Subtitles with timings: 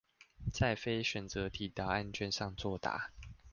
[0.51, 3.11] 在非選擇題答案卷上作答